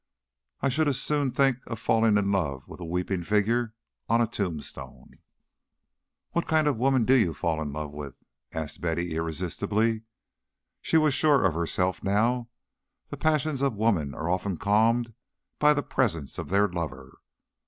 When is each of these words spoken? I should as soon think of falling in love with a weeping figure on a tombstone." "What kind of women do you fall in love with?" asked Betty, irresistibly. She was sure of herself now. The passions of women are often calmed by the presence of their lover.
I 0.61 0.69
should 0.69 0.87
as 0.87 0.99
soon 0.99 1.29
think 1.29 1.59
of 1.67 1.77
falling 1.79 2.17
in 2.17 2.31
love 2.31 2.67
with 2.67 2.79
a 2.79 2.83
weeping 2.85 3.21
figure 3.21 3.75
on 4.09 4.19
a 4.19 4.25
tombstone." 4.25 5.19
"What 6.31 6.47
kind 6.47 6.67
of 6.67 6.77
women 6.79 7.05
do 7.05 7.13
you 7.13 7.35
fall 7.35 7.61
in 7.61 7.71
love 7.71 7.93
with?" 7.93 8.15
asked 8.51 8.81
Betty, 8.81 9.13
irresistibly. 9.13 10.01
She 10.81 10.97
was 10.97 11.13
sure 11.13 11.45
of 11.45 11.53
herself 11.53 12.03
now. 12.03 12.49
The 13.09 13.17
passions 13.17 13.61
of 13.61 13.75
women 13.75 14.15
are 14.15 14.27
often 14.27 14.57
calmed 14.57 15.13
by 15.59 15.71
the 15.71 15.83
presence 15.83 16.39
of 16.39 16.49
their 16.49 16.67
lover. 16.67 17.19